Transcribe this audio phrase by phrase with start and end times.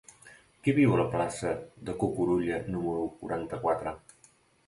[0.67, 1.51] Qui viu a la plaça
[1.89, 3.95] de Cucurulla número quaranta-quatre?